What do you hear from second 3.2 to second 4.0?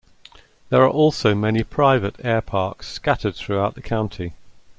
throughout the